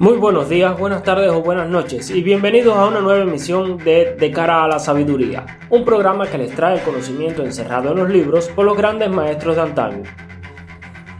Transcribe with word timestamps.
Muy 0.00 0.16
buenos 0.16 0.48
días, 0.48 0.78
buenas 0.78 1.02
tardes 1.02 1.30
o 1.30 1.42
buenas 1.42 1.68
noches 1.68 2.08
y 2.08 2.22
bienvenidos 2.22 2.74
a 2.74 2.86
una 2.86 3.02
nueva 3.02 3.22
emisión 3.22 3.76
de 3.76 4.16
De 4.18 4.30
cara 4.30 4.64
a 4.64 4.66
la 4.66 4.78
sabiduría, 4.78 5.44
un 5.68 5.84
programa 5.84 6.26
que 6.26 6.38
les 6.38 6.54
trae 6.54 6.78
el 6.78 6.82
conocimiento 6.82 7.44
encerrado 7.44 7.90
en 7.90 7.98
los 7.98 8.08
libros 8.08 8.48
por 8.48 8.64
los 8.64 8.78
grandes 8.78 9.10
maestros 9.10 9.56
de 9.56 9.60
antaño. 9.60 10.02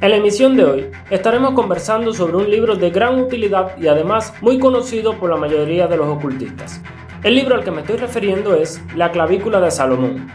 En 0.01 0.11
la 0.11 0.17
emisión 0.17 0.57
de 0.57 0.65
hoy 0.65 0.91
estaremos 1.11 1.53
conversando 1.53 2.15
sobre 2.15 2.39
un 2.39 2.51
libro 2.51 2.75
de 2.75 2.89
gran 2.89 3.21
utilidad 3.21 3.77
y 3.77 3.87
además 3.87 4.33
muy 4.41 4.59
conocido 4.59 5.19
por 5.19 5.29
la 5.29 5.37
mayoría 5.37 5.87
de 5.87 5.99
los 5.99 6.09
ocultistas. 6.09 6.81
El 7.23 7.35
libro 7.35 7.57
al 7.57 7.65
que 7.65 7.73
me 7.73 7.83
estoy 7.83 7.99
refiriendo 7.99 8.55
es 8.55 8.83
La 8.97 9.11
clavícula 9.11 9.61
de 9.61 9.71
Salomón. 9.71 10.27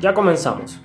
Ya 0.00 0.12
comenzamos. 0.12 0.82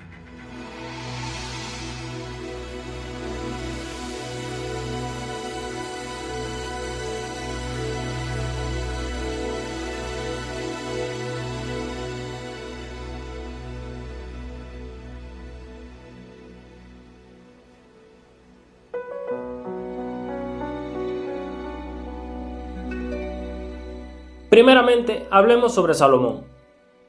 Primeramente, 24.57 25.27
hablemos 25.29 25.75
sobre 25.75 25.93
Salomón. 25.93 26.41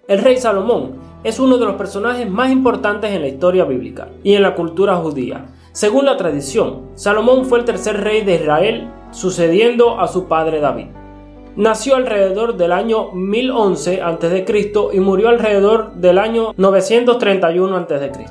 El 0.07 0.19
rey 0.19 0.37
Salomón 0.37 0.97
es 1.25 1.41
uno 1.41 1.57
de 1.57 1.65
los 1.65 1.77
personajes 1.77 2.29
más 2.29 2.51
importantes 2.51 3.11
en 3.11 3.23
la 3.23 3.29
historia 3.29 3.65
bíblica 3.65 4.09
y 4.23 4.35
en 4.35 4.43
la 4.43 4.55
cultura 4.55 4.97
judía. 4.97 5.47
Según 5.73 6.05
la 6.05 6.19
tradición, 6.19 6.91
Salomón 6.95 7.47
fue 7.47 7.61
el 7.61 7.65
tercer 7.65 8.03
rey 8.03 8.23
de 8.23 8.35
Israel, 8.35 8.91
sucediendo 9.13 9.99
a 9.99 10.09
su 10.09 10.27
padre 10.27 10.61
David. 10.61 10.89
Nació 11.57 11.97
alrededor 11.97 12.59
del 12.59 12.71
año 12.71 13.13
1011 13.13 14.03
a.C. 14.03 14.45
y 14.93 15.01
murió 15.01 15.31
alrededor 15.31 15.95
del 15.95 16.19
año 16.19 16.53
931 16.55 17.77
a.C. 17.79 18.27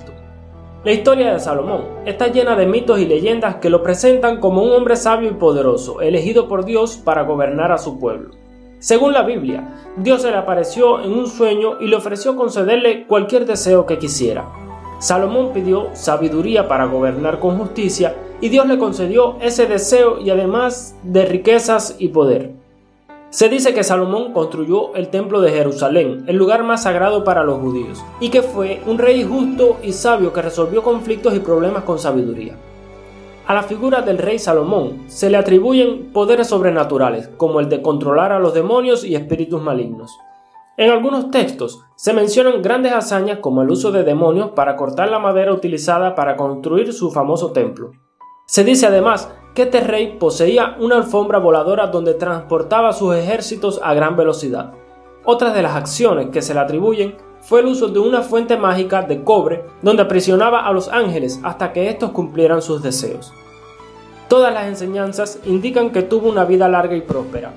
La 0.84 0.92
historia 0.92 1.34
de 1.34 1.40
Salomón 1.40 1.86
está 2.06 2.28
llena 2.28 2.56
de 2.56 2.68
mitos 2.68 3.00
y 3.00 3.08
leyendas 3.08 3.56
que 3.56 3.72
lo 3.72 3.82
presentan 3.82 4.40
como 4.40 4.62
un 4.62 4.74
hombre 4.74 4.96
sabio 4.96 5.32
y 5.32 5.34
poderoso, 5.34 6.02
elegido 6.02 6.48
por 6.48 6.66
Dios 6.66 6.98
para 6.98 7.24
gobernar 7.24 7.72
a 7.72 7.80
su 7.80 7.98
pueblo. 7.98 8.46
Según 8.80 9.14
la 9.14 9.24
Biblia, 9.24 9.68
Dios 9.98 10.22
se 10.22 10.30
le 10.30 10.38
apareció 10.38 11.02
en 11.02 11.12
un 11.12 11.28
sueño 11.28 11.80
y 11.80 11.88
le 11.88 11.96
ofreció 11.96 12.36
concederle 12.36 13.08
cualquier 13.08 13.48
deseo 13.48 13.88
que 13.88 13.98
quisiera. 13.98 14.46
Salomón 15.00 15.52
pidió 15.52 15.90
sabiduría 15.94 16.68
para 16.68 16.86
gobernar 16.86 17.40
con 17.40 17.58
justicia 17.58 18.16
y 18.40 18.50
Dios 18.50 18.68
le 18.68 18.78
concedió 18.78 19.38
ese 19.42 19.66
deseo 19.66 20.20
y 20.20 20.30
además 20.30 20.96
de 21.02 21.26
riquezas 21.26 21.96
y 21.98 22.10
poder. 22.10 22.52
Se 23.32 23.50
dice 23.50 23.74
que 23.74 23.84
Salomón 23.84 24.32
construyó 24.32 24.96
el 24.96 25.10
templo 25.10 25.42
de 25.42 25.52
Jerusalén, 25.52 26.24
el 26.28 26.38
lugar 26.38 26.64
más 26.64 26.84
sagrado 26.84 27.24
para 27.24 27.44
los 27.44 27.60
judíos, 27.60 28.04
y 28.20 28.30
que 28.30 28.42
fue 28.42 28.82
un 28.86 29.00
rey 29.00 29.24
justo 29.24 29.78
y 29.84 29.92
sabio 29.92 30.32
que 30.32 30.42
resolvió 30.42 30.82
conflictos 30.82 31.36
y 31.36 31.40
problemas 31.40 31.84
con 31.84 32.00
sabiduría. 32.00 32.56
A 33.48 33.54
la 33.54 33.64
figura 33.64 34.02
del 34.02 34.18
rey 34.18 34.40
Salomón 34.40 35.04
se 35.08 35.30
le 35.30 35.38
atribuyen 35.38 36.12
poderes 36.12 36.48
sobrenaturales, 36.50 37.30
como 37.38 37.62
el 37.62 37.70
de 37.70 37.82
controlar 37.82 38.34
a 38.34 38.40
los 38.40 38.54
demonios 38.54 39.06
y 39.06 39.16
espíritus 39.16 39.62
malignos. 39.62 40.12
En 40.76 40.92
algunos 40.92 41.32
textos 41.32 41.80
se 41.96 42.12
mencionan 42.12 42.62
grandes 42.62 42.92
hazañas 42.92 43.40
como 43.40 43.62
el 43.62 43.72
uso 43.72 43.94
de 43.94 44.04
demonios 44.04 44.50
para 44.50 44.76
cortar 44.76 45.08
la 45.08 45.20
madera 45.20 45.54
utilizada 45.54 46.14
para 46.14 46.36
construir 46.36 46.92
su 46.92 47.10
famoso 47.10 47.54
templo. 47.54 47.92
Se 48.48 48.66
dice 48.66 48.88
además 48.88 49.34
que 49.56 49.62
este 49.62 49.80
rey 49.80 50.18
poseía 50.20 50.76
una 50.82 50.98
alfombra 50.98 51.40
voladora 51.40 51.88
donde 51.88 52.16
transportaba 52.16 52.92
sus 52.92 53.16
ejércitos 53.16 53.80
a 53.82 53.94
gran 53.94 54.18
velocidad. 54.18 54.74
Otras 55.24 55.54
de 55.54 55.62
las 55.62 55.76
acciones 55.78 56.32
que 56.32 56.42
se 56.42 56.54
le 56.54 56.60
atribuyen 56.60 57.16
fue 57.42 57.62
el 57.62 57.68
uso 57.68 57.88
de 57.88 58.00
una 58.00 58.22
fuente 58.22 58.58
mágica 58.58 59.04
de 59.04 59.24
cobre 59.24 59.66
donde 59.82 60.04
aprisionaba 60.04 60.68
a 60.68 60.72
los 60.74 60.90
ángeles 60.90 61.40
hasta 61.44 61.72
que 61.72 61.90
estos 61.90 62.12
cumplieran 62.12 62.62
sus 62.62 62.84
deseos. 62.84 63.34
Todas 64.28 64.54
las 64.54 64.68
enseñanzas 64.68 65.40
indican 65.46 65.92
que 65.92 66.02
tuvo 66.02 66.28
una 66.28 66.44
vida 66.44 66.68
larga 66.68 66.96
y 66.96 67.02
próspera. 67.02 67.54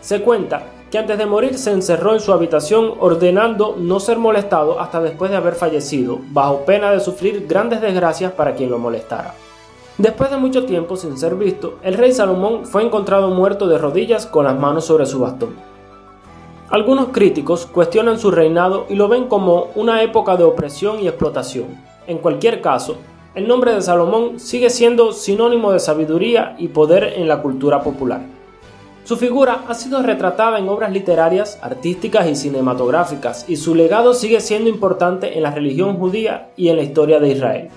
Se 0.00 0.20
cuenta 0.20 0.64
que 0.90 0.98
antes 0.98 1.16
de 1.16 1.24
morir 1.24 1.56
se 1.56 1.72
encerró 1.72 2.12
en 2.12 2.20
su 2.20 2.34
habitación 2.34 2.92
ordenando 3.00 3.76
no 3.78 3.98
ser 3.98 4.18
molestado 4.18 4.78
hasta 4.78 5.00
después 5.00 5.30
de 5.30 5.38
haber 5.38 5.54
fallecido, 5.54 6.18
bajo 6.30 6.66
pena 6.66 6.90
de 6.90 7.00
sufrir 7.00 7.46
grandes 7.46 7.80
desgracias 7.80 8.32
para 8.32 8.54
quien 8.54 8.70
lo 8.70 8.78
molestara. 8.78 9.32
Después 9.96 10.30
de 10.30 10.36
mucho 10.36 10.66
tiempo 10.66 10.96
sin 10.96 11.16
ser 11.16 11.34
visto, 11.34 11.78
el 11.82 11.94
rey 11.94 12.12
Salomón 12.12 12.66
fue 12.66 12.82
encontrado 12.82 13.30
muerto 13.30 13.66
de 13.66 13.78
rodillas 13.78 14.26
con 14.26 14.44
las 14.44 14.58
manos 14.58 14.84
sobre 14.84 15.06
su 15.06 15.18
bastón. 15.18 15.54
Algunos 16.68 17.08
críticos 17.08 17.64
cuestionan 17.64 18.18
su 18.18 18.30
reinado 18.30 18.84
y 18.90 18.96
lo 18.96 19.08
ven 19.08 19.28
como 19.28 19.68
una 19.74 20.02
época 20.02 20.36
de 20.36 20.44
opresión 20.44 21.00
y 21.00 21.08
explotación. 21.08 21.66
En 22.06 22.18
cualquier 22.18 22.60
caso, 22.60 22.96
el 23.34 23.48
nombre 23.48 23.74
de 23.74 23.80
Salomón 23.80 24.38
sigue 24.38 24.68
siendo 24.68 25.12
sinónimo 25.12 25.72
de 25.72 25.80
sabiduría 25.80 26.54
y 26.58 26.68
poder 26.68 27.14
en 27.16 27.28
la 27.28 27.40
cultura 27.40 27.82
popular. 27.82 28.20
Su 29.04 29.16
figura 29.16 29.64
ha 29.66 29.74
sido 29.74 30.02
retratada 30.02 30.58
en 30.58 30.68
obras 30.68 30.92
literarias, 30.92 31.58
artísticas 31.62 32.28
y 32.28 32.36
cinematográficas, 32.36 33.46
y 33.48 33.56
su 33.56 33.74
legado 33.74 34.14
sigue 34.14 34.40
siendo 34.40 34.68
importante 34.68 35.36
en 35.36 35.42
la 35.42 35.50
religión 35.50 35.96
judía 35.96 36.50
y 36.56 36.68
en 36.68 36.76
la 36.76 36.82
historia 36.82 37.18
de 37.18 37.30
Israel. 37.30 37.68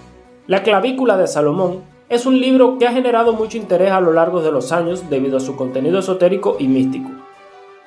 La 0.45 0.61
clavícula 0.61 1.17
de 1.17 1.25
Salomón 1.25 1.83
es 2.09 2.25
un 2.25 2.39
libro 2.39 2.77
que 2.77 2.85
ha 2.85 2.91
generado 2.91 3.33
mucho 3.33 3.57
interés 3.57 3.91
a 3.91 4.01
lo 4.01 4.13
largo 4.13 4.41
de 4.41 4.51
los 4.51 4.71
años 4.71 5.09
debido 5.09 5.37
a 5.37 5.39
su 5.39 5.55
contenido 5.55 5.99
esotérico 5.99 6.57
y 6.59 6.67
místico. 6.67 7.09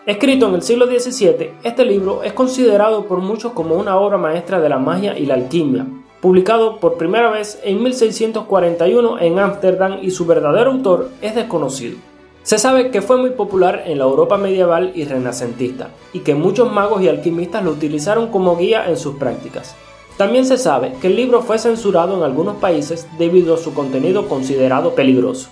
Escrito 0.06 0.48
en 0.48 0.54
el 0.54 0.62
siglo 0.62 0.86
XVII, 0.86 1.50
este 1.62 1.84
libro 1.84 2.22
es 2.22 2.32
considerado 2.32 3.04
por 3.04 3.18
muchos 3.18 3.52
como 3.52 3.76
una 3.76 3.98
obra 3.98 4.16
maestra 4.16 4.58
de 4.58 4.68
la 4.70 4.78
magia 4.78 5.16
y 5.16 5.26
la 5.26 5.34
alquimia, 5.34 5.86
publicado 6.20 6.80
por 6.80 6.96
primera 6.96 7.30
vez 7.30 7.60
en 7.62 7.82
1641 7.82 9.20
en 9.20 9.38
Ámsterdam 9.38 9.98
y 10.02 10.10
su 10.10 10.26
verdadero 10.26 10.72
autor 10.72 11.10
es 11.22 11.34
desconocido. 11.34 11.96
Se 12.42 12.58
sabe 12.58 12.90
que 12.90 13.02
fue 13.02 13.18
muy 13.18 13.30
popular 13.30 13.82
en 13.86 13.98
la 13.98 14.04
Europa 14.04 14.38
medieval 14.38 14.92
y 14.94 15.04
renacentista, 15.04 15.90
y 16.12 16.20
que 16.20 16.34
muchos 16.34 16.72
magos 16.72 17.02
y 17.02 17.08
alquimistas 17.08 17.62
lo 17.62 17.72
utilizaron 17.72 18.28
como 18.28 18.56
guía 18.56 18.88
en 18.88 18.96
sus 18.96 19.16
prácticas. 19.16 19.76
También 20.16 20.46
se 20.46 20.56
sabe 20.56 20.94
que 21.00 21.08
el 21.08 21.16
libro 21.16 21.42
fue 21.42 21.58
censurado 21.58 22.16
en 22.16 22.22
algunos 22.22 22.56
países 22.56 23.06
debido 23.18 23.54
a 23.54 23.58
su 23.58 23.74
contenido 23.74 24.28
considerado 24.28 24.94
peligroso. 24.94 25.50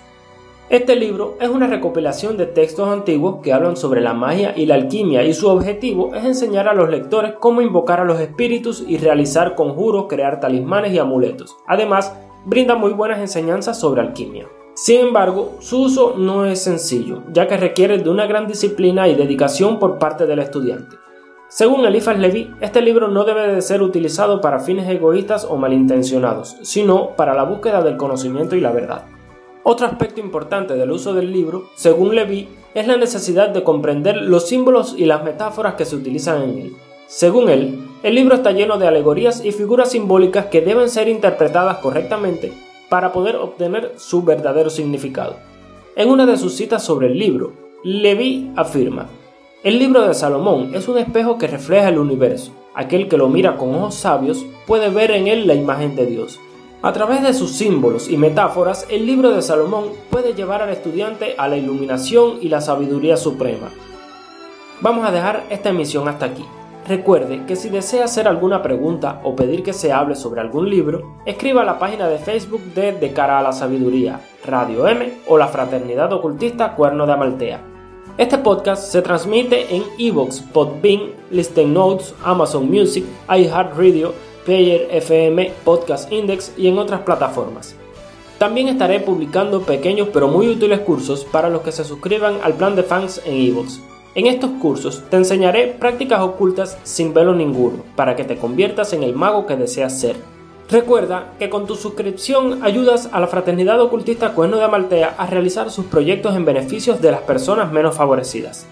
Este 0.69 0.97
libro 0.97 1.37
es 1.41 1.49
una 1.49 1.69
recopilación 1.69 2.37
de 2.37 2.47
textos 2.47 2.89
antiguos 2.89 3.37
que 3.41 3.53
hablan 3.53 3.77
sobre 3.77 4.01
la 4.01 4.15
magia 4.15 4.53
y 4.57 4.67
la 4.67 4.75
alquimia 4.75 5.23
y 5.23 5.33
su 5.33 5.47
objetivo 5.47 6.13
es 6.13 6.25
enseñar 6.25 6.67
a 6.67 6.75
los 6.75 6.91
lectores 6.91 7.35
cómo 7.39 7.61
invocar 7.63 8.01
a 8.01 8.05
los 8.05 8.19
espíritus 8.19 8.85
y 8.85 8.99
realizar 8.99 9.55
conjuros, 9.55 10.07
crear 10.09 10.41
talismanes 10.41 10.93
y 10.93 10.99
amuletos. 10.99 11.57
Además, 11.69 12.13
brinda 12.47 12.75
muy 12.75 12.93
buenas 12.93 13.21
enseñanzas 13.21 13.79
sobre 13.79 14.01
alquimia. 14.01 14.49
Sin 14.75 14.99
embargo, 15.03 15.55
su 15.61 15.83
uso 15.83 16.17
no 16.17 16.47
es 16.47 16.65
sencillo, 16.65 17.23
ya 17.33 17.47
que 17.47 17.57
requiere 17.57 17.99
de 17.99 18.11
una 18.11 18.27
gran 18.27 18.49
disciplina 18.49 19.07
y 19.07 19.15
dedicación 19.15 19.79
por 19.79 19.99
parte 19.99 20.27
del 20.27 20.41
estudiante. 20.41 20.97
Según 21.47 21.87
Eliphas 21.87 22.19
Levi, 22.19 22.51
este 22.61 22.83
libro 22.83 23.07
no 23.07 23.23
debe 23.23 23.55
de 23.55 23.63
ser 23.63 23.83
utilizado 23.83 24.41
para 24.41 24.59
fines 24.59 24.89
egoístas 24.89 25.47
o 25.49 25.57
malintencionados, 25.57 26.57
sino 26.63 27.11
para 27.11 27.35
la 27.35 27.45
búsqueda 27.45 27.83
del 27.83 27.97
conocimiento 27.97 28.57
y 28.57 28.61
la 28.61 28.73
verdad. 28.73 29.16
Otro 29.69 29.89
aspecto 29.89 30.21
importante 30.21 30.75
del 30.75 30.93
uso 30.93 31.13
del 31.13 31.33
libro, 31.33 31.71
según 31.75 32.15
Levi, 32.15 32.47
es 32.73 32.87
la 32.87 32.97
necesidad 32.97 33.49
de 33.49 33.65
comprender 33.65 34.15
los 34.15 34.47
símbolos 34.47 34.95
y 34.97 35.07
las 35.07 35.25
metáforas 35.25 35.75
que 35.75 35.85
se 35.85 35.97
utilizan 35.97 36.41
en 36.41 36.59
él. 36.59 36.77
Según 37.09 37.49
él, 37.49 37.77
el 38.05 38.15
libro 38.15 38.37
está 38.37 38.53
lleno 38.53 38.79
de 38.79 38.87
alegorías 38.87 39.45
y 39.45 39.51
figuras 39.51 39.91
simbólicas 39.91 40.47
que 40.47 40.61
deben 40.61 40.89
ser 40.89 41.09
interpretadas 41.09 41.79
correctamente 41.79 42.53
para 42.89 43.13
poder 43.13 43.35
obtener 43.35 43.95
su 43.97 44.23
verdadero 44.23 44.71
significado. 44.71 45.35
En 45.97 46.11
una 46.11 46.27
de 46.27 46.37
sus 46.37 46.55
citas 46.55 46.85
sobre 46.85 47.09
el 47.09 47.19
libro, 47.19 47.53
Levi 47.83 48.53
afirma, 48.55 49.09
el 49.65 49.81
libro 49.81 50.07
de 50.07 50.15
Salomón 50.15 50.77
es 50.77 50.87
un 50.87 50.99
espejo 50.99 51.39
que 51.39 51.49
refleja 51.49 51.89
el 51.89 51.99
universo. 51.99 52.53
Aquel 52.77 53.09
que 53.09 53.17
lo 53.17 53.29
mira 53.29 53.57
con 53.57 53.75
ojos 53.75 53.97
sabios 53.97 54.47
puede 54.65 54.91
ver 54.91 55.11
en 55.11 55.27
él 55.27 55.49
la 55.49 55.55
imagen 55.55 55.97
de 55.97 56.07
Dios. 56.07 56.39
A 56.87 56.93
través 56.93 57.21
de 57.21 57.35
sus 57.35 57.51
símbolos 57.51 58.09
y 58.09 58.17
metáforas, 58.17 58.87
el 58.89 59.07
libro 59.07 59.33
de 59.33 59.43
Salomón 59.43 59.87
puede 60.09 60.35
llevar 60.35 60.63
al 60.63 60.69
estudiante 60.69 61.35
a 61.37 61.49
la 61.49 61.57
iluminación 61.57 62.39
y 62.41 62.49
la 62.49 62.61
sabiduría 62.61 63.17
suprema. 63.17 63.71
Vamos 64.81 65.05
a 65.05 65.11
dejar 65.11 65.43
esta 65.51 65.71
emisión 65.71 66.07
hasta 66.07 66.27
aquí. 66.27 66.45
Recuerde 66.87 67.45
que 67.45 67.57
si 67.57 67.71
desea 67.71 68.05
hacer 68.05 68.29
alguna 68.29 68.63
pregunta 68.63 69.21
o 69.25 69.35
pedir 69.35 69.65
que 69.65 69.73
se 69.73 69.93
hable 69.93 70.15
sobre 70.15 70.41
algún 70.41 70.71
libro, 70.71 71.17
escriba 71.27 71.63
a 71.63 71.65
la 71.65 71.81
página 71.81 72.07
de 72.07 72.19
Facebook 72.19 72.63
de 72.77 72.93
De 72.93 73.13
cara 73.13 73.41
a 73.41 73.43
la 73.43 73.51
sabiduría, 73.51 74.21
Radio 74.45 74.87
M 74.87 75.13
o 75.27 75.39
la 75.39 75.49
Fraternidad 75.49 76.13
Ocultista 76.13 76.77
Cuerno 76.77 77.05
de 77.05 77.13
Amaltea. 77.15 77.63
Este 78.17 78.39
podcast 78.39 78.93
se 78.93 79.03
transmite 79.03 79.75
en 79.75 79.83
Evox, 79.99 80.39
Podbean, 80.41 81.11
Listen 81.33 81.75
Notes, 81.75 82.15
Amazon 82.23 82.71
Music, 82.71 83.05
iHeartRadio, 83.29 84.15
Player 84.47 84.89
FM, 84.93 85.53
Podcast 85.65 86.11
Index 86.11 86.55
y 86.57 86.69
en 86.69 86.79
otras 86.79 87.01
plataformas. 87.01 87.75
También 88.39 88.69
estaré 88.69 89.01
publicando 89.01 89.63
pequeños 89.63 90.09
pero 90.13 90.29
muy 90.29 90.49
útiles 90.49 90.81
cursos 90.81 91.25
para 91.25 91.51
los 91.51 91.63
que 91.63 91.73
se 91.73 91.85
suscriban 91.85 92.39
al 92.43 92.55
plan 92.55 92.77
de 92.77 92.85
fans 92.85 93.21
en 93.27 93.35
eBooks. 93.35 93.81
En 94.15 94.27
estos 94.27 94.51
cursos 94.63 95.03
te 95.11 95.17
enseñaré 95.17 95.67
prácticas 95.67 96.23
ocultas 96.23 96.79
sin 96.85 97.13
velo 97.13 97.35
ninguno 97.35 97.83
para 97.97 98.15
que 98.15 98.25
te 98.25 98.37
conviertas 98.37 98.93
en 98.93 99.03
el 99.03 99.15
mago 99.15 99.47
que 99.47 99.57
deseas 99.57 100.01
ser. 100.01 100.17
Recuerda 100.71 101.33
que 101.39 101.51
con 101.51 101.67
tu 101.67 101.75
suscripción 101.75 102.65
ayudas 102.65 103.09
a 103.13 103.21
la 103.21 103.27
Fraternidad 103.27 103.81
Ocultista 103.81 104.33
Cuerno 104.33 104.57
de 104.57 104.65
Amaltea 104.65 105.15
a 105.19 105.27
realizar 105.27 105.71
sus 105.71 105.87
proyectos 105.87 106.37
en 106.37 106.45
beneficios 106.45 107.01
de 107.01 107.11
las 107.11 107.21
personas 107.21 107.73
menos 107.73 107.97
favorecidas. 107.97 108.67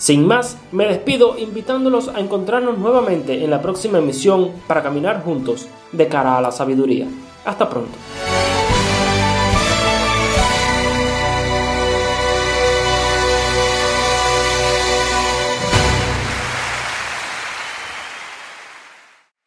Sin 0.00 0.26
más, 0.26 0.56
me 0.72 0.86
despido 0.86 1.36
invitándolos 1.36 2.08
a 2.08 2.20
encontrarnos 2.20 2.78
nuevamente 2.78 3.44
en 3.44 3.50
la 3.50 3.60
próxima 3.60 3.98
emisión 3.98 4.50
para 4.66 4.82
caminar 4.82 5.22
juntos 5.22 5.68
de 5.92 6.08
cara 6.08 6.38
a 6.38 6.40
la 6.40 6.52
sabiduría. 6.52 7.06
Hasta 7.44 7.68
pronto. 7.68 7.92